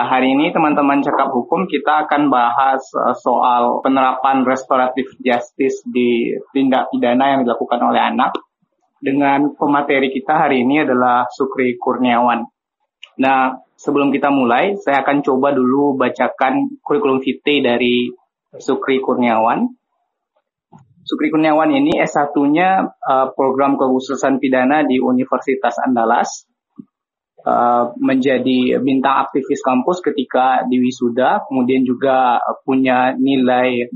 [0.00, 6.32] Uh, hari ini teman-teman cakap hukum kita akan bahas uh, soal penerapan restoratif justice di
[6.56, 8.32] tindak pidana yang dilakukan oleh anak.
[8.96, 12.48] Dengan pemateri kita hari ini adalah Sukri Kurniawan.
[13.20, 18.08] Nah, sebelum kita mulai, saya akan coba dulu bacakan kurikulum vitae dari
[18.56, 19.68] Sukri Kurniawan.
[21.04, 26.48] Sukri Kurniawan ini S1-nya uh, program kekhususan pidana di Universitas Andalas
[27.40, 32.36] Uh, menjadi bintang aktivis kampus ketika di wisuda, kemudian juga
[32.68, 33.88] punya nilai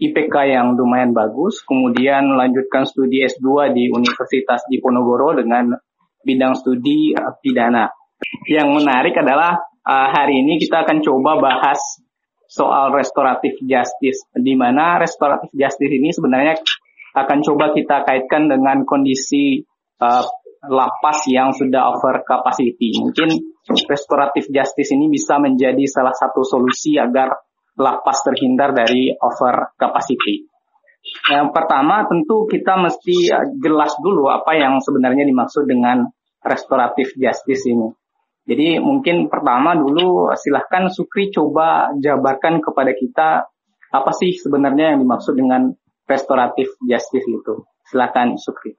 [0.00, 5.76] IPK yang lumayan bagus, kemudian melanjutkan studi S2 di Universitas Diponegoro dengan
[6.24, 7.92] bidang studi uh, pidana.
[8.48, 12.00] Yang menarik adalah uh, hari ini kita akan coba bahas
[12.48, 16.56] soal restoratif justice, di mana restoratif justice ini sebenarnya
[17.12, 19.62] akan coba kita kaitkan dengan kondisi
[20.00, 20.24] uh,
[20.68, 22.92] lapas yang sudah over capacity.
[23.00, 23.28] Mungkin
[23.88, 27.32] restoratif justice ini bisa menjadi salah satu solusi agar
[27.80, 30.44] lapas terhindar dari over capacity.
[31.32, 36.04] Yang pertama tentu kita mesti jelas dulu apa yang sebenarnya dimaksud dengan
[36.44, 37.88] restoratif justice ini.
[38.44, 43.28] Jadi mungkin pertama dulu silahkan Sukri coba jabarkan kepada kita
[43.90, 45.72] apa sih sebenarnya yang dimaksud dengan
[46.04, 47.64] restoratif justice itu.
[47.88, 48.76] Silahkan Sukri.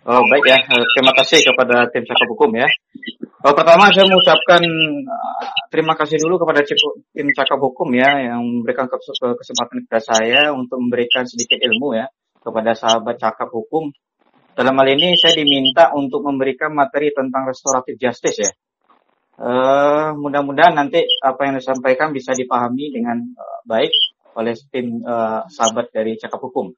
[0.00, 2.64] Oh baik ya, eh, terima kasih kepada tim cakap hukum ya.
[3.44, 8.88] Oh, pertama saya mengucapkan uh, terima kasih dulu kepada tim cakap hukum ya yang memberikan
[8.88, 12.08] kesempatan kepada saya untuk memberikan sedikit ilmu ya
[12.40, 13.92] kepada sahabat cakap hukum.
[14.56, 18.52] Dalam hal ini saya diminta untuk memberikan materi tentang restoratif justice ya.
[19.40, 23.92] Uh, mudah-mudahan nanti apa yang disampaikan bisa dipahami dengan uh, baik
[24.36, 26.72] oleh tim uh, sahabat dari cakap hukum.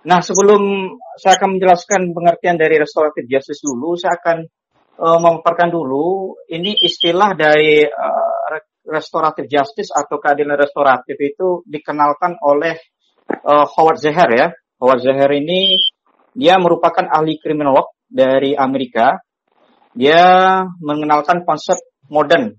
[0.00, 4.38] Nah, sebelum saya akan menjelaskan pengertian dari restoratif justice dulu, saya akan
[4.96, 8.30] uh, memaparkan dulu ini istilah dari uh,
[8.86, 12.78] restoratif justice atau keadilan restoratif itu dikenalkan oleh
[13.44, 14.48] uh, Howard Zeher ya.
[14.80, 15.76] Howard Zeher ini
[16.32, 19.18] dia merupakan ahli kriminolog dari Amerika.
[19.90, 22.54] Dia mengenalkan konsep modern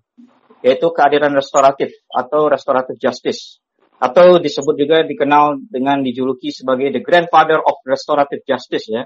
[0.62, 3.61] yaitu keadilan restoratif atau restoratif justice
[4.02, 9.06] atau disebut juga dikenal dengan dijuluki sebagai the grandfather of restorative justice ya.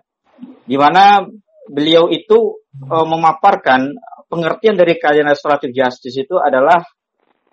[0.64, 1.28] Di mana
[1.68, 3.92] beliau itu uh, memaparkan
[4.32, 6.80] pengertian dari keadilan restoratif justice itu adalah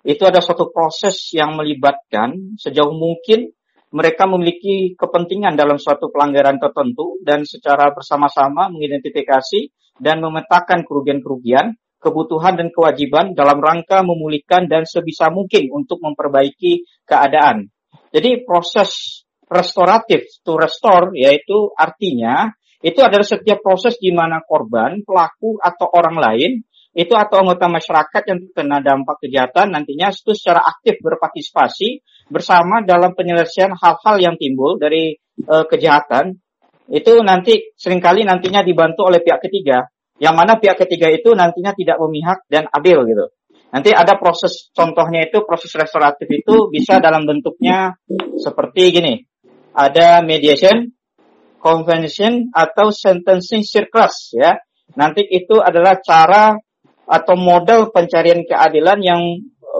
[0.03, 3.51] itu ada suatu proses yang melibatkan sejauh mungkin
[3.93, 9.69] mereka memiliki kepentingan dalam suatu pelanggaran tertentu dan secara bersama-sama mengidentifikasi
[10.01, 17.71] dan memetakan kerugian-kerugian kebutuhan dan kewajiban dalam rangka memulihkan dan sebisa mungkin untuk memperbaiki keadaan.
[18.11, 22.51] Jadi proses restoratif to restore yaitu artinya
[22.83, 26.51] itu adalah setiap proses di mana korban, pelaku atau orang lain
[26.93, 33.17] itu atau anggota masyarakat yang terkena dampak kejahatan nantinya itu secara aktif berpartisipasi bersama dalam
[33.17, 35.17] penyelesaian hal-hal yang timbul dari
[35.49, 36.37] uh, kejahatan
[36.93, 39.89] itu nanti sering kali nantinya dibantu oleh pihak ketiga
[40.21, 43.25] yang mana pihak ketiga itu nantinya tidak memihak dan adil gitu.
[43.73, 47.97] Nanti ada proses contohnya itu proses restoratif itu bisa dalam bentuknya
[48.37, 49.25] seperti gini.
[49.73, 50.93] Ada mediation,
[51.57, 54.61] convention atau sentencing circus ya.
[54.93, 56.53] Nanti itu adalah cara
[57.09, 59.21] atau model pencarian keadilan yang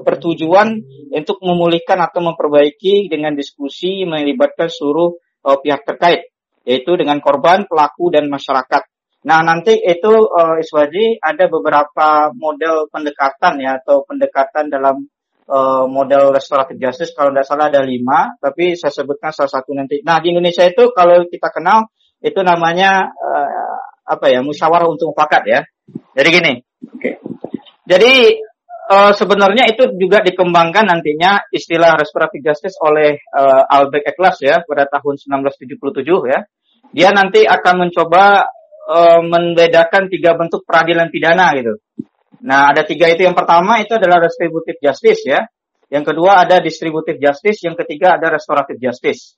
[0.01, 0.81] bertujuan
[1.13, 5.13] untuk memulihkan atau memperbaiki dengan diskusi melibatkan seluruh
[5.45, 6.33] uh, pihak terkait
[6.63, 8.87] yaitu dengan korban, pelaku dan masyarakat.
[9.23, 15.07] Nah, nanti itu uh, Iswaji ada beberapa model pendekatan ya atau pendekatan dalam
[15.47, 20.03] uh, model restoratif justice kalau tidak salah ada lima, tapi saya sebutkan salah satu nanti.
[20.03, 21.87] Nah, di Indonesia itu kalau kita kenal
[22.19, 25.59] itu namanya uh, apa ya musyawarah untuk mufakat ya.
[26.15, 26.53] Jadi gini.
[26.91, 26.99] Oke.
[26.99, 27.13] Okay.
[27.83, 28.13] Jadi
[28.91, 34.87] uh, sebenarnya itu juga dikembangkan nantinya istilah restoratif justice oleh uh, Albert Eklas ya pada
[34.91, 35.15] tahun
[35.47, 36.39] 1977 ya.
[36.93, 38.45] Dia nanti akan mencoba
[38.87, 41.79] uh, membedakan tiga bentuk peradilan pidana gitu.
[42.43, 43.23] Nah, ada tiga itu.
[43.23, 45.47] Yang pertama itu adalah retributive justice ya.
[45.87, 49.37] Yang kedua ada distributive justice, yang ketiga ada restorative justice.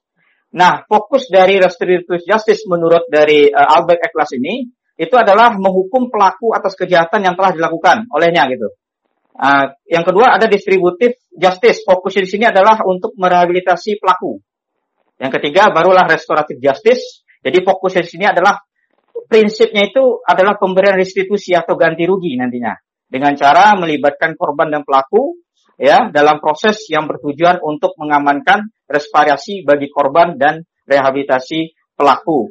[0.56, 4.66] Nah, fokus dari restorative justice menurut dari uh, Albert Eklas ini
[4.96, 8.72] itu adalah menghukum pelaku atas kejahatan yang telah dilakukan olehnya gitu.
[9.36, 11.84] Uh, yang kedua ada distributive justice.
[11.84, 14.40] Fokus di sini adalah untuk merehabilitasi pelaku.
[15.20, 17.28] Yang ketiga barulah restorative justice.
[17.44, 18.56] Jadi fokus di sini adalah
[19.36, 22.72] prinsipnya itu adalah pemberian restitusi atau ganti rugi nantinya
[23.04, 25.36] dengan cara melibatkan korban dan pelaku
[25.76, 32.48] ya dalam proses yang bertujuan untuk mengamankan reparasi bagi korban dan rehabilitasi pelaku.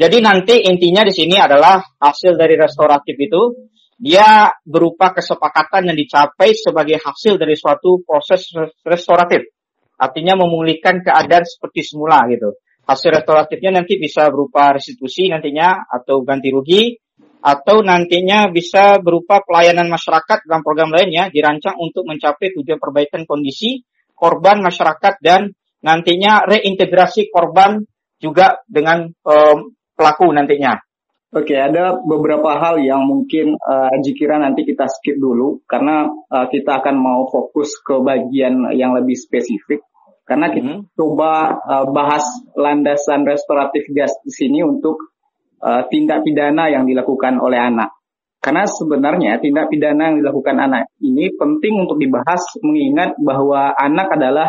[0.00, 3.68] Jadi nanti intinya di sini adalah hasil dari restoratif itu
[4.00, 8.48] dia berupa kesepakatan yang dicapai sebagai hasil dari suatu proses
[8.88, 9.52] restoratif.
[10.00, 12.56] Artinya memulihkan keadaan seperti semula gitu.
[12.84, 16.92] Hasil restoratifnya nanti bisa berupa restitusi nantinya atau ganti rugi
[17.44, 23.84] atau nantinya bisa berupa pelayanan masyarakat dalam program lainnya dirancang untuk mencapai tujuan perbaikan kondisi
[24.16, 25.52] korban masyarakat dan
[25.84, 27.84] nantinya reintegrasi korban
[28.16, 30.80] juga dengan um, pelaku nantinya.
[31.34, 36.78] Oke, ada beberapa hal yang mungkin uh, jikira nanti kita skip dulu karena uh, kita
[36.78, 39.82] akan mau fokus ke bagian yang lebih spesifik.
[40.24, 40.96] Karena kita hmm.
[40.96, 42.24] coba uh, bahas
[42.56, 44.96] landasan restoratif justice ini untuk
[45.60, 47.92] uh, tindak pidana yang dilakukan oleh anak.
[48.40, 54.48] Karena sebenarnya tindak pidana yang dilakukan anak ini penting untuk dibahas mengingat bahwa anak adalah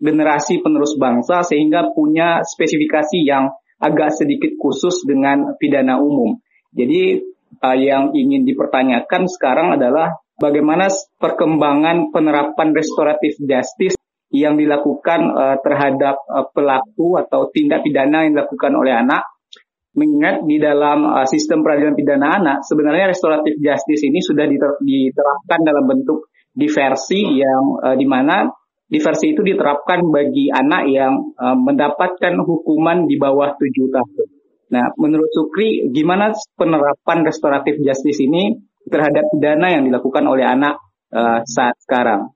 [0.00, 3.48] generasi penerus bangsa sehingga punya spesifikasi yang
[3.80, 6.36] agak sedikit khusus dengan pidana umum.
[6.72, 7.20] Jadi
[7.64, 13.96] uh, yang ingin dipertanyakan sekarang adalah bagaimana perkembangan penerapan restoratif justice
[14.34, 19.22] yang dilakukan uh, terhadap uh, pelaku atau tindak pidana yang dilakukan oleh anak.
[19.94, 25.60] Mengingat di dalam uh, sistem peradilan pidana anak, sebenarnya restoratif justice ini sudah diter diterapkan
[25.62, 28.50] dalam bentuk diversi yang uh, di mana
[28.90, 34.28] diversi itu diterapkan bagi anak yang uh, mendapatkan hukuman di bawah tujuh tahun.
[34.74, 38.58] Nah, menurut Sukri, gimana penerapan restoratif justice ini
[38.90, 40.82] terhadap pidana yang dilakukan oleh anak
[41.14, 42.34] uh, saat sekarang?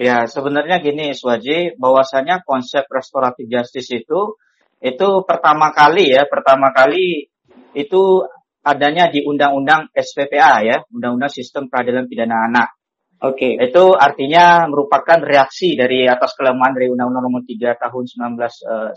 [0.00, 4.40] Ya, sebenarnya gini, Swaji, bahwasanya konsep restoratif justice itu
[4.80, 7.28] itu pertama kali ya, pertama kali
[7.76, 8.24] itu
[8.64, 12.80] adanya di Undang-Undang SPPA ya, Undang-Undang Sistem Peradilan Pidana Anak.
[13.20, 13.60] Oke.
[13.60, 13.68] Okay.
[13.68, 18.04] Itu artinya merupakan reaksi dari atas kelemahan dari Undang-Undang Nomor 3 Tahun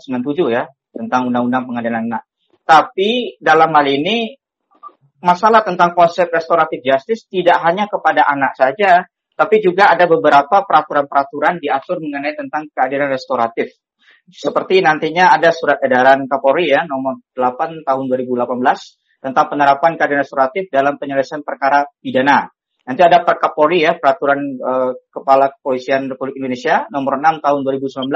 [0.08, 2.24] eh, ya tentang Undang-Undang Pengadilan Anak.
[2.64, 4.32] Tapi dalam hal ini
[5.20, 9.04] masalah tentang konsep restoratif justice tidak hanya kepada anak saja,
[9.34, 13.74] tapi juga ada beberapa peraturan-peraturan diatur mengenai tentang keadilan restoratif.
[14.24, 18.56] Seperti nantinya ada surat edaran Kapolri ya nomor 8 tahun 2018
[19.20, 22.48] tentang penerapan keadilan restoratif dalam penyelesaian perkara pidana.
[22.84, 28.12] Nanti ada Perkapolri ya, Peraturan uh, Kepala Kepolisian Republik Indonesia nomor 6 tahun 2019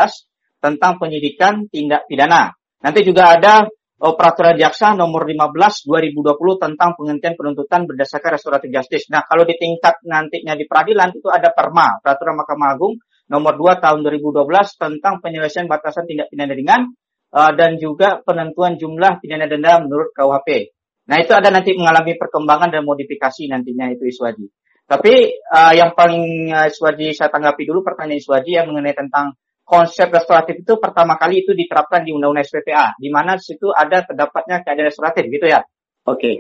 [0.61, 2.53] tentang penyidikan tindak pidana.
[2.85, 3.65] Nanti juga ada
[3.99, 9.11] Peraturan Jaksa nomor 15 2020 tentang penghentian penuntutan berdasarkan restoratif justice.
[9.11, 12.95] Nah, kalau di tingkat nantinya di peradilan itu ada Perma, Peraturan Mahkamah Agung
[13.27, 14.47] nomor 2 tahun 2012
[14.79, 16.95] tentang penyelesaian batasan tindak pidana ringan
[17.35, 20.73] uh, dan juga penentuan jumlah pidana denda menurut KUHP.
[21.09, 24.47] Nah itu ada nanti mengalami perkembangan dan modifikasi nantinya itu Iswaji.
[24.89, 29.37] Tapi uh, yang paling uh, Iswaji saya tanggapi dulu pertanyaan Iswaji yang mengenai tentang
[29.69, 34.65] konsep restoratif itu pertama kali itu diterapkan di Undang-Undang SPPA, di mana situ ada terdapatnya
[34.65, 35.61] keadaan restoratif gitu ya.
[36.09, 36.17] Oke.
[36.17, 36.35] Okay.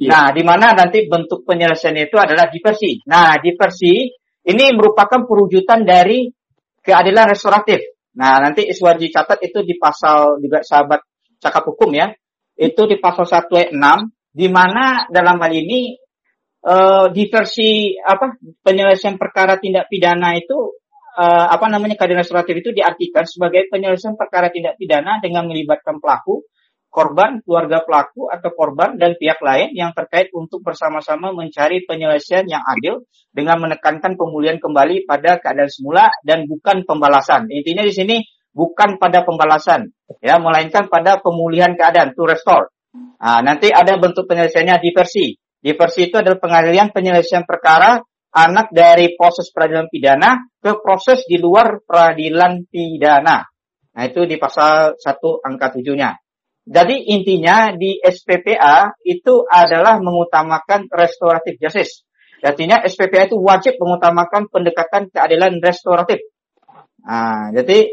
[0.00, 0.08] Iya.
[0.08, 0.16] Yeah.
[0.16, 3.04] Nah, di mana nanti bentuk penyelesaiannya itu adalah diversi.
[3.04, 4.08] Nah, diversi
[4.48, 6.24] ini merupakan perwujudan dari
[6.80, 7.84] keadilan restoratif.
[8.16, 11.04] Nah, nanti Iswaji catat itu di pasal juga sahabat
[11.36, 12.12] cakap hukum ya
[12.60, 15.96] itu di pasal 1 ayat 6 di mana dalam hal ini
[16.68, 20.79] uh, diversi apa penyelesaian perkara tindak pidana itu
[21.20, 26.48] uh, apa namanya keadilan restoratif itu diartikan sebagai penyelesaian perkara tindak pidana dengan melibatkan pelaku,
[26.88, 32.64] korban, keluarga pelaku atau korban dan pihak lain yang terkait untuk bersama-sama mencari penyelesaian yang
[32.64, 37.46] adil dengan menekankan pemulihan kembali pada keadaan semula dan bukan pembalasan.
[37.52, 38.16] Intinya di sini
[38.50, 42.74] bukan pada pembalasan, ya, melainkan pada pemulihan keadaan, to restore.
[43.22, 45.38] Nah, nanti ada bentuk penyelesaiannya diversi.
[45.60, 51.82] Diversi itu adalah pengalian penyelesaian perkara anak dari proses peradilan pidana ke proses di luar
[51.82, 53.42] peradilan pidana.
[53.90, 56.14] Nah, itu di pasal 1 angka 7-nya.
[56.70, 62.06] Jadi intinya di SPPA itu adalah mengutamakan restoratif justice.
[62.40, 66.22] Artinya SPPA itu wajib mengutamakan pendekatan keadilan restoratif.
[67.02, 67.90] Nah, jadi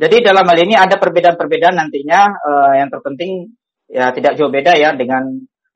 [0.00, 3.52] jadi dalam hal ini ada perbedaan-perbedaan nantinya uh, yang terpenting
[3.84, 5.28] ya tidak jauh beda ya dengan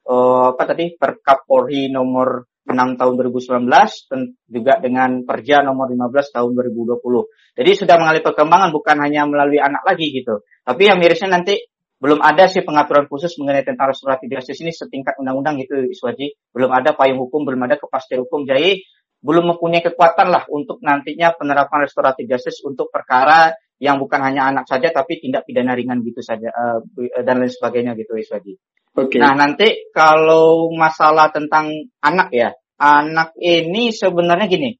[0.09, 3.69] uh, apa tadi Perkap Polri nomor 6 tahun 2019
[4.09, 7.61] dan juga dengan Perja nomor 15 tahun 2020.
[7.61, 10.41] Jadi sudah mengalami perkembangan bukan hanya melalui anak lagi gitu.
[10.65, 11.61] Tapi yang mirisnya nanti
[12.01, 16.37] belum ada sih pengaturan khusus mengenai tentang restoratif justice ini setingkat undang-undang gitu Iswaji.
[16.53, 18.49] Belum ada payung hukum, belum ada kepastian hukum.
[18.49, 18.81] Jadi
[19.25, 24.69] belum mempunyai kekuatan lah untuk nantinya penerapan restoratif justice untuk perkara yang bukan hanya anak
[24.69, 26.79] saja tapi tindak pidana ringan gitu saja uh,
[27.25, 28.53] dan lain sebagainya gitu Iswadi.
[28.95, 29.19] Okay.
[29.19, 34.71] Nah nanti kalau masalah tentang anak ya, anak ini sebenarnya gini,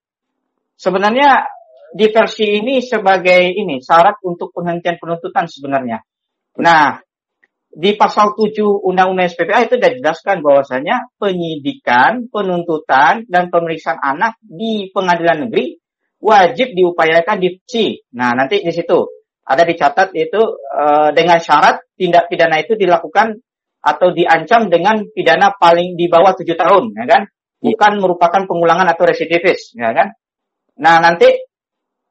[0.79, 1.43] sebenarnya
[1.91, 5.99] diversi ini sebagai ini syarat untuk penghentian penuntutan sebenarnya.
[6.63, 7.03] Nah
[7.75, 14.95] di pasal 7 Undang-Undang SPPA itu sudah dijelaskan bahwasanya penyidikan, penuntutan, dan pemeriksaan anak di
[14.95, 15.75] pengadilan negeri
[16.23, 17.59] wajib diupayakan di
[18.15, 23.43] Nah, nanti di situ ada dicatat itu uh, dengan syarat tindak pidana itu dilakukan
[23.85, 27.23] atau diancam dengan pidana paling di bawah tujuh tahun, ya kan?
[27.29, 27.77] Iya.
[27.77, 30.09] Bukan merupakan pengulangan atau residivis, ya kan?
[30.81, 31.29] Nah, nanti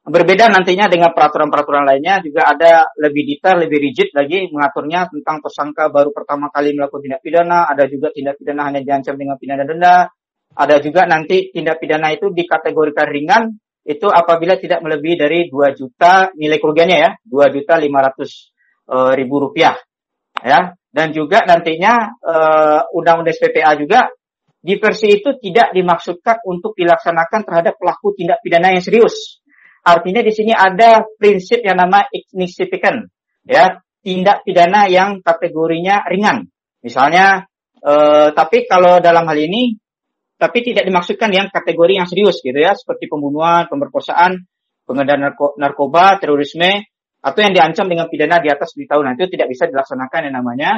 [0.03, 5.87] Berbeda nantinya dengan peraturan-peraturan lainnya juga ada lebih detail, lebih rigid lagi mengaturnya tentang tersangka
[5.87, 10.11] baru pertama kali melakukan tindak pidana, ada juga tindak pidana hanya diancam dengan pidana denda,
[10.59, 13.43] ada juga nanti tindak pidana itu dikategorikan ringan
[13.87, 19.35] itu apabila tidak melebihi dari 2 juta nilai kerugiannya ya, 2 juta 500 e, ribu
[19.39, 19.75] rupiah
[20.43, 20.75] ya.
[20.93, 24.13] Dan juga nantinya uh, undang-undang SPPA juga
[24.61, 29.43] diversi itu tidak dimaksudkan untuk dilaksanakan terhadap pelaku tindak pidana yang serius
[29.83, 33.11] Artinya di sini ada prinsip yang nama insignificant,
[33.43, 36.47] ya, tindak pidana yang kategorinya ringan.
[36.79, 37.43] Misalnya,
[37.83, 39.75] eh, tapi kalau dalam hal ini,
[40.39, 44.47] tapi tidak dimaksudkan yang kategori yang serius gitu ya, seperti pembunuhan, pemerkosaan,
[44.87, 46.87] pengedaran narko narkoba, terorisme,
[47.23, 49.15] atau yang diancam dengan pidana di atas 7 tahun.
[49.15, 50.71] Itu tidak bisa dilaksanakan yang namanya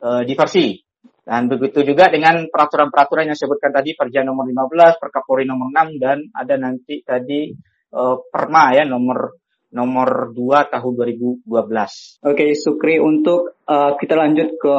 [0.00, 0.80] eh, diversi.
[1.20, 6.26] Dan begitu juga dengan peraturan-peraturan yang disebutkan tadi, Perja nomor 15, Perkapolri nomor 6, dan
[6.34, 7.54] ada nanti tadi
[7.94, 9.38] uh, Perma ya nomor
[9.70, 10.92] nomor 2 tahun
[11.46, 11.46] 2012.
[12.26, 14.76] Oke, Sukri untuk uh, kita lanjut ke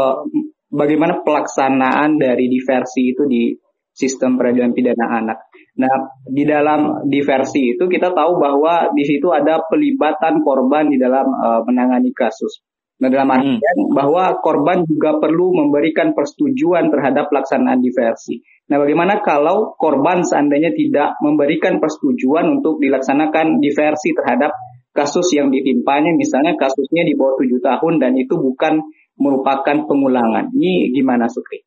[0.68, 3.56] bagaimana pelaksanaan dari diversi itu di
[3.92, 5.38] sistem peradilan pidana anak.
[5.80, 11.28] Nah, di dalam diversi itu kita tahu bahwa di situ ada pelibatan korban di dalam
[11.32, 12.60] uh, menangani kasus.
[13.02, 13.38] Nah, dalam hmm.
[13.40, 13.94] artian hmm.
[13.96, 18.44] bahwa korban juga perlu memberikan persetujuan terhadap pelaksanaan diversi.
[18.70, 24.54] Nah, bagaimana kalau korban seandainya tidak memberikan persetujuan untuk dilaksanakan diversi terhadap
[24.92, 28.84] kasus yang ditimpanya, misalnya kasusnya di bawah tujuh tahun dan itu bukan
[29.18, 30.52] merupakan pengulangan.
[30.52, 31.64] Ini gimana, Sukri?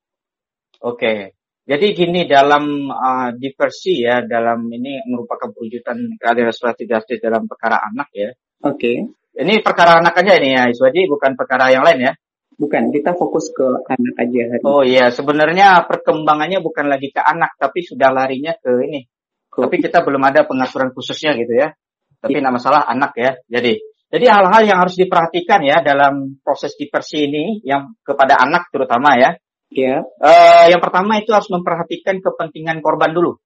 [0.85, 7.49] Oke, jadi gini dalam uh, diversi ya, dalam ini merupakan perwujudan keadilan restoratif justice dalam
[7.49, 8.31] perkara anak ya.
[8.69, 9.01] Oke.
[9.35, 12.13] Ini perkara anak aja ini ya, Iswadi, bukan perkara yang lain ya.
[12.55, 17.59] Bukan, kita fokus ke anak aja hari Oh iya, sebenarnya perkembangannya bukan lagi ke anak,
[17.59, 19.09] tapi sudah larinya ke ini.
[19.51, 19.67] Ke...
[19.67, 21.75] Tapi kita belum ada pengaturan khususnya gitu ya.
[22.23, 22.45] Tapi ya.
[22.45, 23.35] nama masalah anak ya.
[23.51, 29.19] Jadi, jadi hal-hal yang harus diperhatikan ya dalam proses diversi ini, yang kepada anak terutama
[29.19, 29.35] ya.
[29.75, 30.07] Ya.
[30.23, 33.37] Uh, yang pertama itu harus memperhatikan kepentingan korban dulu.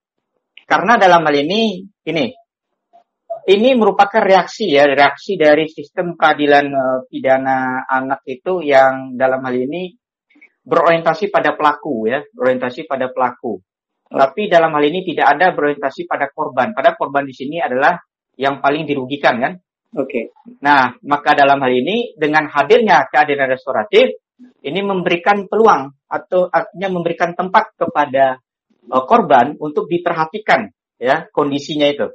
[0.68, 2.25] Karena dalam hal ini, ini
[3.49, 9.56] ini merupakan reaksi ya, reaksi dari sistem peradilan uh, pidana anak itu yang dalam hal
[9.56, 9.97] ini
[10.68, 13.56] berorientasi pada pelaku ya, berorientasi pada pelaku.
[14.08, 16.76] Tapi dalam hal ini tidak ada berorientasi pada korban.
[16.76, 17.97] Pada korban di sini adalah
[18.37, 19.52] yang paling dirugikan kan?
[19.97, 20.04] Oke.
[20.04, 20.25] Okay.
[20.61, 24.12] Nah, maka dalam hal ini dengan hadirnya keadilan restoratif
[24.64, 28.40] ini memberikan peluang atau artinya memberikan tempat kepada
[28.88, 32.10] uh, korban untuk diperhatikan ya kondisinya itu.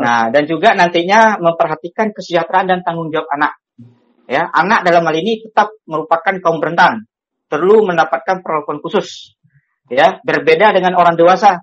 [0.00, 3.60] Nah, dan juga nantinya memperhatikan kesejahteraan dan tanggung jawab anak.
[4.24, 7.04] Ya, anak dalam hal ini tetap merupakan kaum rentan,
[7.50, 9.36] perlu mendapatkan perlakuan khusus.
[9.92, 11.60] Ya, berbeda dengan orang dewasa.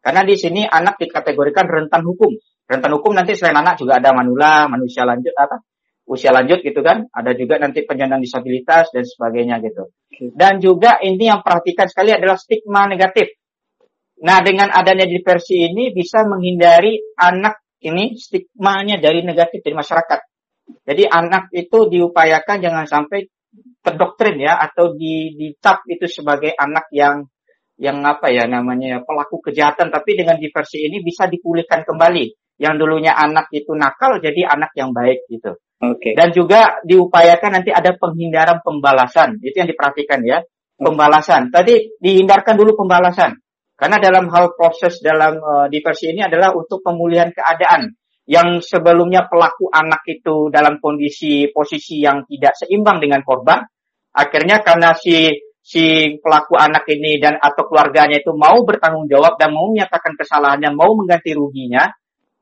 [0.00, 2.32] Karena di sini anak dikategorikan rentan hukum.
[2.70, 5.64] Rentan hukum nanti selain anak juga ada manula, manusia lanjut apa?
[6.10, 7.06] Usia lanjut gitu kan.
[7.14, 9.94] Ada juga nanti penyandang disabilitas dan sebagainya gitu.
[10.34, 13.30] Dan juga ini yang perhatikan sekali adalah stigma negatif.
[14.20, 20.20] Nah, dengan adanya diversi ini bisa menghindari anak ini stigmanya dari negatif dari masyarakat.
[20.84, 23.30] Jadi anak itu diupayakan jangan sampai
[23.80, 27.24] terdoktrin ya atau di dicap itu sebagai anak yang
[27.80, 32.58] yang apa ya namanya pelaku kejahatan tapi dengan diversi ini bisa dipulihkan kembali.
[32.60, 35.56] Yang dulunya anak itu nakal jadi anak yang baik gitu.
[35.80, 36.12] Oke.
[36.12, 36.12] Okay.
[36.12, 39.40] Dan juga diupayakan nanti ada penghindaran pembalasan.
[39.40, 40.44] Itu yang diperhatikan ya.
[40.76, 41.48] Pembalasan.
[41.48, 43.36] Tadi dihindarkan dulu pembalasan.
[43.80, 47.96] Karena dalam hal proses dalam uh, diversi ini adalah untuk pemulihan keadaan
[48.28, 53.64] yang sebelumnya pelaku anak itu dalam kondisi posisi yang tidak seimbang dengan korban,
[54.12, 55.32] akhirnya karena si
[55.64, 60.70] si pelaku anak ini dan atau keluarganya itu mau bertanggung jawab dan mau menyatakan kesalahannya,
[60.76, 61.88] mau mengganti ruginya,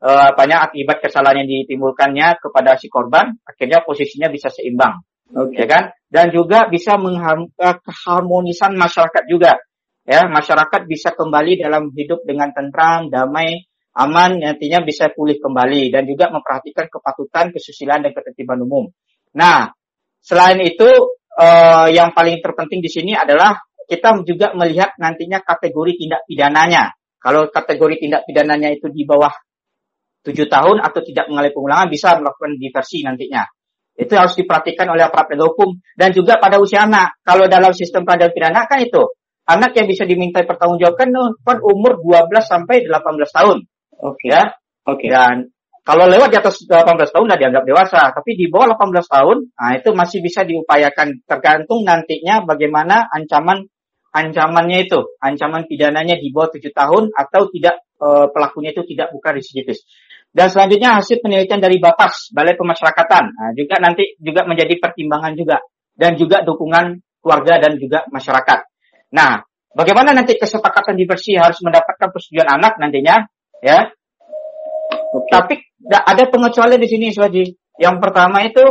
[0.03, 4.99] uh, apanya akibat kesalahan yang ditimbulkannya kepada si korban, akhirnya posisinya bisa seimbang.
[5.29, 5.61] Okay.
[5.61, 5.83] Ya kan?
[6.09, 9.61] Dan juga bisa mengharmonisan masyarakat juga
[10.09, 16.09] ya masyarakat bisa kembali dalam hidup dengan tentram, damai, aman, nantinya bisa pulih kembali dan
[16.09, 18.89] juga memperhatikan kepatutan, kesusilaan dan ketertiban umum.
[19.37, 19.69] Nah,
[20.17, 20.89] selain itu
[21.37, 23.53] eh, yang paling terpenting di sini adalah
[23.85, 26.93] kita juga melihat nantinya kategori tindak pidananya.
[27.21, 29.33] Kalau kategori tindak pidananya itu di bawah
[30.23, 33.43] tujuh tahun atau tidak mengalami pengulangan bisa melakukan diversi nantinya.
[33.99, 37.19] Itu harus diperhatikan oleh aparat penegak hukum dan juga pada usia anak.
[37.23, 39.03] Kalau dalam sistem peradilan pidana kan itu
[39.43, 41.09] anak yang bisa diminta pertanggungjawabkan
[41.43, 42.95] kan umur 12 sampai 18
[43.27, 43.57] tahun.
[43.99, 44.15] Oke.
[44.15, 44.29] Okay.
[44.31, 44.43] Ya.
[44.87, 45.03] Oke.
[45.03, 45.09] Okay.
[45.11, 45.35] Dan
[45.89, 49.71] kalau lewat di atas 18 tahun sudah dianggap dewasa, tapi di bawah 18 tahun, nah
[49.73, 53.65] itu masih bisa diupayakan tergantung nantinya bagaimana ancaman
[54.09, 59.31] ancamannya itu, ancaman pidananya di bawah 7 tahun atau tidak e, pelakunya itu tidak bukan
[59.37, 59.85] residivis.
[60.29, 65.57] Dan selanjutnya hasil penelitian dari Bapas, Balai Pemasyarakatan, nah, juga nanti juga menjadi pertimbangan juga
[65.97, 68.59] dan juga dukungan keluarga dan juga masyarakat.
[69.17, 69.41] Nah,
[69.73, 73.25] bagaimana nanti kesepakatan diversi harus mendapatkan persetujuan anak nantinya,
[73.65, 73.89] ya?
[74.89, 75.29] Okay.
[75.33, 75.53] Tapi
[75.89, 77.49] ada pengecualian di sini, Swaji.
[77.81, 78.61] Yang pertama itu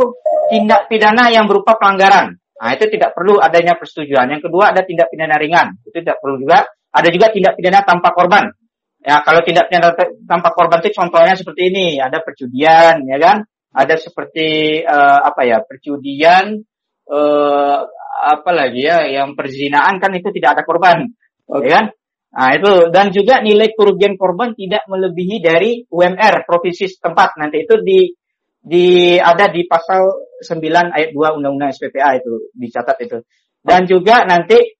[0.47, 2.38] tindak pidana yang berupa pelanggaran.
[2.59, 4.35] Nah, itu tidak perlu adanya persetujuan.
[4.35, 5.79] Yang kedua ada tindak pidana ringan.
[5.87, 6.67] Itu tidak perlu juga.
[6.91, 8.51] Ada juga tindak pidana tanpa korban.
[8.99, 9.95] Ya, kalau tidak pidana
[10.27, 13.47] tanpa korban itu contohnya seperti ini, ada perjudian, ya kan?
[13.71, 16.59] Ada seperti uh, apa ya, perjudian
[17.07, 17.79] uh,
[18.19, 21.15] apa lagi ya, yang perzinaan kan itu tidak ada korban,
[21.47, 21.63] okay.
[21.63, 21.85] ya kan?
[22.29, 27.39] Nah, itu dan juga nilai kerugian korban tidak melebihi dari UMR provinsi setempat.
[27.39, 28.11] Nanti itu di
[28.59, 33.17] di ada di pasal 9 ayat 2 Undang-Undang SPPA itu dicatat itu.
[33.59, 34.79] Dan juga nanti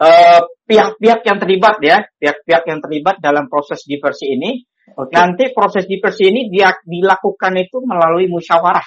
[0.00, 4.62] Eh, pihak-pihak yang terlibat ya, pihak-pihak yang terlibat dalam proses diversi ini,
[4.94, 5.12] okay.
[5.12, 8.86] nanti proses diversi ini dia dilakukan itu melalui musyawarah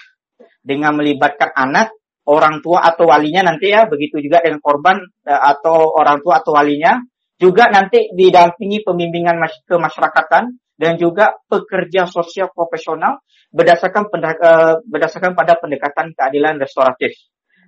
[0.64, 1.92] dengan melibatkan anak,
[2.26, 6.56] orang tua atau walinya nanti ya, begitu juga dengan korban uh, atau orang tua atau
[6.56, 6.98] walinya,
[7.36, 13.20] juga nanti didampingi pembimbingan mas kemasyarakatan dan juga pekerja sosial profesional
[13.54, 17.14] berdasarkan uh, berdasarkan pada pendekatan keadilan restoratif.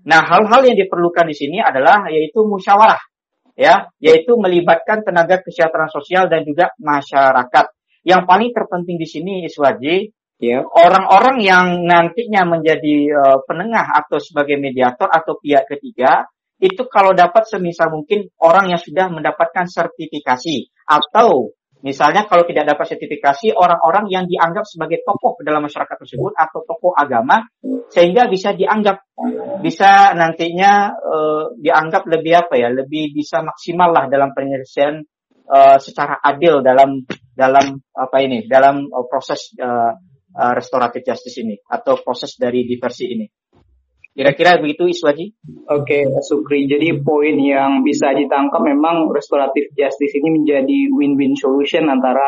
[0.05, 2.99] Nah, hal-hal yang diperlukan di sini adalah yaitu musyawarah
[3.57, 7.65] ya, yaitu melibatkan tenaga kesejahteraan sosial dan juga masyarakat.
[8.05, 14.61] Yang paling terpenting di sini Iswaji, ya, orang-orang yang nantinya menjadi uh, penengah atau sebagai
[14.61, 16.29] mediator atau pihak ketiga,
[16.61, 21.51] itu kalau dapat semisal mungkin orang yang sudah mendapatkan sertifikasi atau
[21.85, 26.97] Misalnya kalau tidak dapat sertifikasi orang-orang yang dianggap sebagai tokoh dalam masyarakat tersebut atau tokoh
[26.97, 27.45] agama
[27.93, 29.05] sehingga bisa dianggap
[29.61, 35.05] bisa nantinya uh, dianggap lebih apa ya lebih bisa maksimal lah dalam penyelesaian
[35.45, 37.05] uh, secara adil dalam
[37.37, 39.93] dalam apa ini dalam uh, proses uh,
[40.57, 43.29] restoratif justice ini atau proses dari diversi ini.
[44.15, 45.35] Kira-kira begitu Iswaji?
[45.67, 46.71] Oke, okay, Sukri.
[46.71, 52.23] Jadi poin yang bisa ditangkap memang restoratif justice ini menjadi win-win solution antara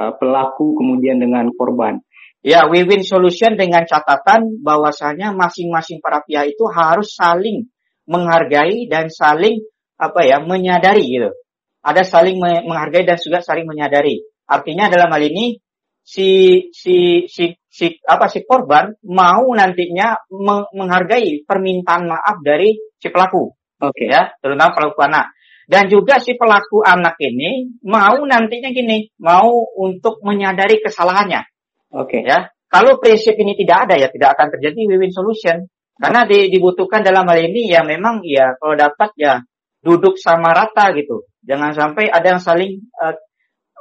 [0.00, 2.00] uh, pelaku kemudian dengan korban.
[2.40, 7.68] Ya, win-win solution dengan catatan bahwasanya masing-masing para pihak itu harus saling
[8.08, 9.60] menghargai dan saling
[10.00, 11.36] apa ya menyadari gitu.
[11.84, 14.24] Ada saling menghargai dan juga saling menyadari.
[14.48, 15.60] Artinya dalam hal ini
[16.10, 16.30] si
[16.74, 20.18] si si si apa si korban mau nantinya
[20.74, 23.54] menghargai permintaan maaf dari si pelaku.
[23.80, 24.06] Oke okay.
[24.10, 25.30] ya, terutama pelaku anak.
[25.70, 31.46] Dan juga si pelaku anak ini mau nantinya gini, mau untuk menyadari kesalahannya.
[31.94, 32.22] Oke okay.
[32.26, 32.50] ya.
[32.70, 35.70] Kalau prinsip ini tidak ada ya tidak akan terjadi win-win solution.
[35.94, 39.38] Karena di, dibutuhkan dalam hal ini ya memang ya kalau dapat ya
[39.78, 41.22] duduk sama rata gitu.
[41.46, 43.14] Jangan sampai ada yang saling uh,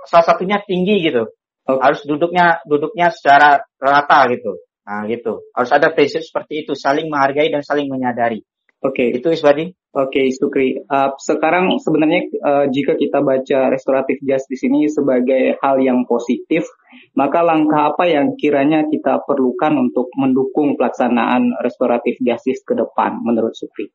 [0.06, 1.26] salah satunya tinggi gitu
[1.70, 1.82] Okay.
[1.86, 4.58] Harus duduknya duduknya secara rata gitu.
[4.90, 5.46] Nah, gitu.
[5.54, 8.42] Harus ada prinsip seperti itu, saling menghargai dan saling menyadari.
[8.82, 9.22] Oke, okay.
[9.22, 9.70] itu Iswadi.
[9.90, 10.82] Oke, okay, Sukri.
[10.88, 16.66] Uh, sekarang sebenarnya uh, jika kita baca restoratif justice ini sebagai hal yang positif,
[17.14, 23.54] maka langkah apa yang kiranya kita perlukan untuk mendukung pelaksanaan restoratif justice ke depan menurut
[23.54, 23.92] Sukri?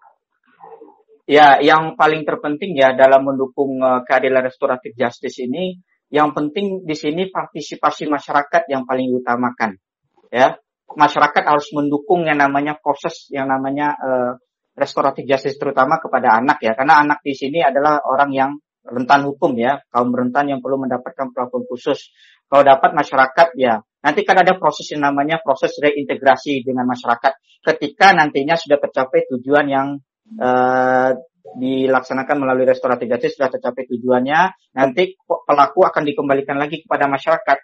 [1.24, 5.80] Ya, yang paling terpenting ya dalam mendukung uh, keadilan restoratif justice ini
[6.12, 9.76] yang penting di sini partisipasi masyarakat yang paling utamakan.
[10.28, 10.58] Ya,
[10.90, 14.32] masyarakat harus mendukung yang namanya proses yang namanya uh,
[14.74, 18.50] restoratif justice terutama kepada anak ya, karena anak di sini adalah orang yang
[18.84, 22.12] rentan hukum ya, kaum rentan yang perlu mendapatkan perlakuan khusus.
[22.44, 27.32] Kalau dapat masyarakat ya, nanti kan ada proses yang namanya proses reintegrasi dengan masyarakat.
[27.64, 29.88] Ketika nantinya sudah tercapai tujuan yang
[30.36, 31.16] uh,
[31.54, 34.40] dilaksanakan melalui restoratif justice sudah tercapai tujuannya,
[34.76, 37.58] nanti pelaku akan dikembalikan lagi kepada masyarakat,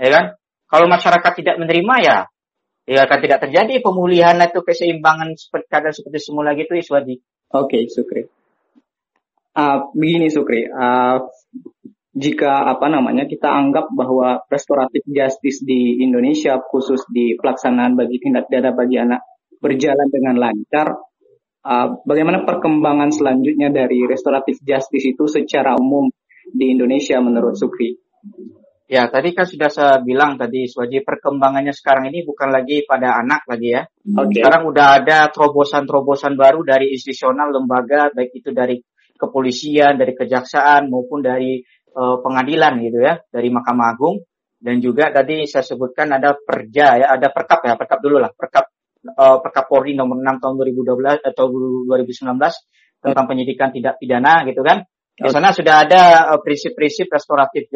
[0.00, 0.24] ya kan?
[0.70, 2.18] Kalau masyarakat tidak menerima ya,
[2.86, 7.18] ya akan tidak terjadi pemulihan itu keseimbangan seperti keadaan seperti semula gitu, Iswadi.
[7.50, 8.22] Oke, okay, Sukri.
[9.50, 11.26] Uh, begini Sukri, uh,
[12.14, 18.46] jika apa namanya kita anggap bahwa restoratif justice di Indonesia khusus di pelaksanaan bagi tindak
[18.46, 19.26] pidana bagi anak
[19.58, 21.09] berjalan dengan lancar,
[21.60, 26.08] Uh, bagaimana perkembangan selanjutnya dari restoratif justice itu secara umum
[26.48, 28.00] di Indonesia menurut Sukri?
[28.90, 33.46] Ya, tadi kan sudah saya bilang tadi, Swaji, perkembangannya sekarang ini bukan lagi pada anak
[33.46, 33.86] lagi ya.
[33.86, 34.42] Okay.
[34.42, 38.82] Sekarang udah ada terobosan-terobosan baru dari institusional lembaga, baik itu dari
[39.14, 41.62] kepolisian, dari kejaksaan maupun dari
[41.94, 44.16] uh, pengadilan gitu ya, dari Mahkamah Agung.
[44.58, 48.74] Dan juga tadi saya sebutkan ada perja ya, ada perkap ya, perkap dulu lah, perkap
[49.04, 52.36] uh, perkap Polri nomor 6 tahun 2012 atau 2019
[53.00, 54.84] tentang penyidikan tidak pidana gitu kan.
[55.20, 57.68] Di sana sudah ada uh, prinsip-prinsip restoratif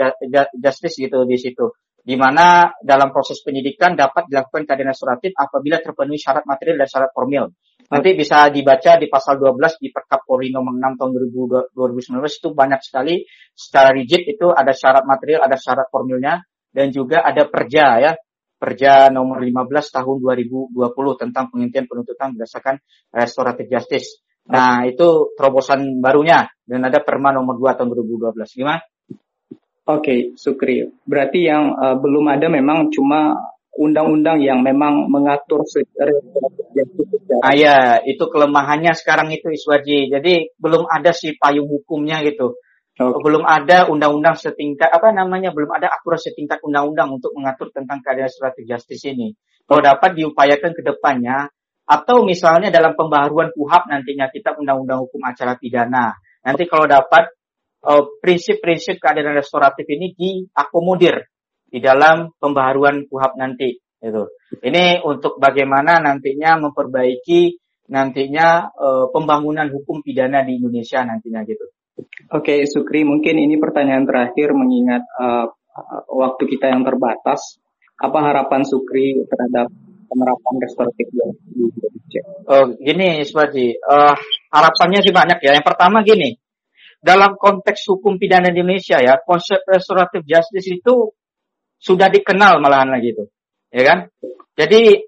[0.56, 1.76] justice gitu di situ.
[2.04, 7.10] Di mana dalam proses penyidikan dapat dilakukan keadilan restoratif apabila terpenuhi syarat material dan syarat
[7.16, 7.48] formil.
[7.84, 11.10] Nanti bisa dibaca di pasal 12 di Perkap Polri nomor 6 tahun
[11.76, 17.20] 2019 itu banyak sekali secara rigid itu ada syarat material, ada syarat formilnya dan juga
[17.20, 18.12] ada perja ya.
[18.64, 19.60] Perja nomor 15
[19.92, 20.72] tahun 2020
[21.20, 22.80] tentang penghentian penuntutan berdasarkan
[23.12, 24.24] restoratif justice.
[24.48, 28.56] Nah, itu terobosan barunya dan ada Perma nomor 2 tahun 2012.
[28.56, 28.80] Gimana?
[29.84, 30.80] Oke, okay, Sukri.
[31.04, 33.36] Berarti yang uh, belum ada memang cuma
[33.76, 36.16] undang-undang yang memang mengatur secara
[37.44, 40.08] Ah ya, itu kelemahannya sekarang itu Iswaji.
[40.08, 42.56] Jadi belum ada si payung hukumnya gitu.
[42.94, 43.10] Okay.
[43.26, 45.50] Belum ada undang-undang setingkat apa namanya?
[45.50, 49.34] Belum ada aturan setingkat undang-undang untuk mengatur tentang keadaan restoratif justice ini.
[49.66, 51.50] Kalau dapat diupayakan ke depannya
[51.84, 56.14] atau misalnya dalam pembaharuan KUHAP nantinya kita undang-undang hukum acara pidana.
[56.46, 57.34] Nanti kalau dapat
[57.82, 61.26] uh, prinsip-prinsip keadilan restoratif ini diakomodir
[61.66, 63.74] di dalam pembaharuan KUHAP nanti.
[64.04, 64.30] Itu.
[64.60, 67.58] Ini untuk bagaimana nantinya memperbaiki
[67.90, 71.66] nantinya uh, pembangunan hukum pidana di Indonesia nantinya gitu.
[72.34, 75.46] Oke, Sukri, mungkin ini pertanyaan terakhir mengingat uh,
[76.10, 77.62] waktu kita yang terbatas.
[77.94, 79.70] Apa harapan Sukri terhadap
[80.10, 81.22] penerapan restoratif di
[81.62, 82.22] Indonesia?
[82.50, 83.78] Oh, gini, Isbaji.
[83.78, 84.18] Uh,
[84.50, 85.54] harapannya sih banyak ya.
[85.54, 86.34] Yang pertama gini,
[86.98, 91.14] dalam konteks hukum pidana di Indonesia ya, konsep restoratif justice itu
[91.78, 93.24] sudah dikenal malahan lagi itu,
[93.70, 93.98] ya kan?
[94.58, 95.06] Jadi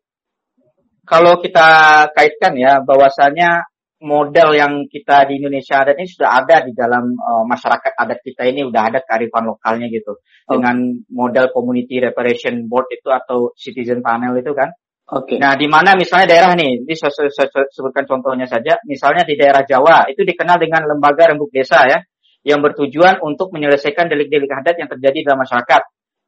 [1.02, 1.68] kalau kita
[2.14, 3.66] kaitkan ya, bahwasanya
[4.02, 8.44] model yang kita di Indonesia ada ini sudah ada di dalam uh, masyarakat adat kita
[8.44, 10.52] ini udah ada kearifan lokalnya gitu oh.
[10.52, 14.68] dengan model community reparation board itu atau citizen panel itu kan
[15.06, 15.38] Oke.
[15.38, 15.38] Okay.
[15.38, 19.38] Nah, di mana misalnya daerah nih, ini saya, saya, saya sebutkan contohnya saja, misalnya di
[19.38, 22.02] daerah Jawa itu dikenal dengan lembaga rembuk desa ya,
[22.42, 25.82] yang bertujuan untuk menyelesaikan delik-delik adat yang terjadi dalam masyarakat.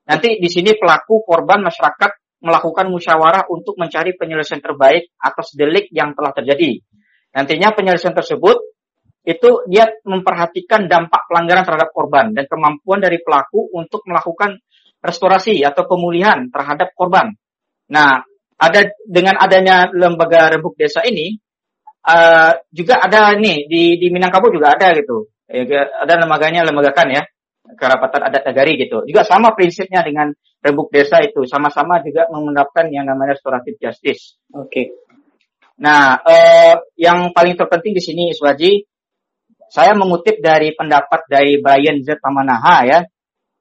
[0.06, 6.14] Nanti di sini pelaku korban masyarakat melakukan musyawarah untuk mencari penyelesaian terbaik atas delik yang
[6.14, 6.78] telah terjadi.
[7.34, 8.56] Nantinya penyelesaian tersebut
[9.28, 14.56] itu dia memperhatikan dampak pelanggaran terhadap korban dan kemampuan dari pelaku untuk melakukan
[15.04, 17.36] restorasi atau pemulihan terhadap korban.
[17.92, 18.24] Nah,
[18.58, 21.36] ada dengan adanya lembaga rembuk desa ini
[22.08, 25.28] uh, juga ada nih di di Minangkabau juga ada gitu.
[25.48, 25.64] Ya,
[26.04, 27.22] ada lembaganya lembagakan ya
[27.76, 29.04] kerapatan adat nagari gitu.
[29.04, 30.32] Juga sama prinsipnya dengan
[30.64, 34.40] rembuk desa itu sama-sama juga menerapkan yang namanya restoratif justice.
[34.56, 34.68] Oke.
[34.72, 34.86] Okay.
[35.78, 38.82] Nah, uh, yang paling terpenting di sini Iswaji,
[39.70, 42.18] saya mengutip dari pendapat dari Brian Z.
[42.18, 42.98] Tamanaha ya,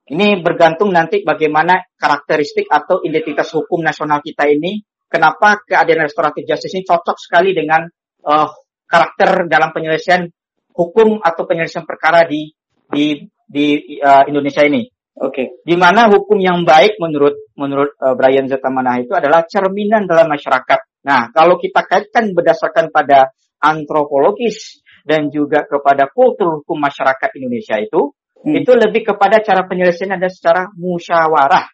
[0.07, 4.79] ini bergantung nanti bagaimana karakteristik atau identitas hukum nasional kita ini.
[5.07, 7.87] Kenapa keadilan restoratif justice ini cocok sekali dengan
[8.27, 8.47] uh,
[8.87, 10.27] karakter dalam penyelesaian
[10.71, 12.51] hukum atau penyelesaian perkara di
[12.87, 14.87] di di uh, Indonesia ini.
[15.17, 15.31] Oke.
[15.31, 15.47] Okay.
[15.63, 20.79] Di mana hukum yang baik menurut menurut uh, Brian Zetamana itu adalah cerminan dalam masyarakat.
[21.07, 23.31] Nah, kalau kita kaitkan berdasarkan pada
[23.63, 28.11] antropologis dan juga kepada kultur hukum masyarakat Indonesia itu,
[28.43, 28.53] Hmm.
[28.53, 31.65] Itu lebih kepada cara penyelesaian ada secara musyawarah.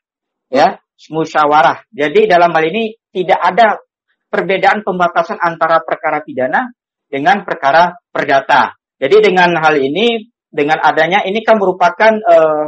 [0.47, 1.83] Ya, musyawarah.
[1.91, 3.81] Jadi dalam hal ini tidak ada
[4.29, 6.71] perbedaan pembatasan antara perkara pidana
[7.09, 8.77] dengan perkara perdata.
[9.01, 12.65] Jadi dengan hal ini, dengan adanya ini kan merupakan uh,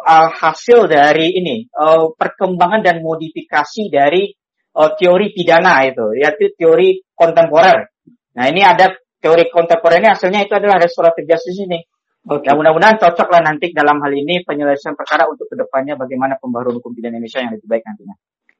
[0.00, 4.32] uh, hasil dari ini uh, perkembangan dan modifikasi dari
[4.80, 7.92] uh, teori pidana itu, yaitu teori kontemporer.
[8.32, 11.84] Nah ini ada teori kontemporer ini hasilnya itu adalah restoratif justice ini.
[12.20, 12.52] Okay.
[12.52, 16.76] Ya mudah-mudahan cocok lah nanti dalam hal ini penyelesaian perkara untuk ke depannya bagaimana pembaruan
[16.76, 18.16] hukum pidana Indonesia yang lebih baik nantinya.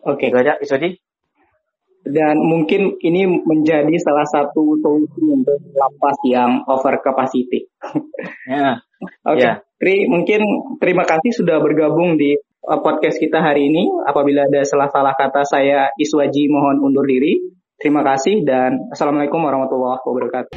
[0.09, 0.17] Oke.
[0.17, 0.27] Okay.
[0.33, 0.91] Itu aja, Isodi.
[2.01, 7.69] Dan mungkin ini menjadi salah satu solusi untuk lapas yang over capacity.
[8.49, 8.81] ya.
[9.29, 9.37] Oke.
[9.37, 9.45] Okay.
[9.45, 9.53] Ya.
[9.81, 10.41] Tri, mungkin
[10.81, 13.89] terima kasih sudah bergabung di podcast kita hari ini.
[14.05, 17.41] Apabila ada salah-salah kata saya Iswaji mohon undur diri.
[17.81, 20.53] Terima kasih dan Assalamualaikum warahmatullahi wabarakatuh.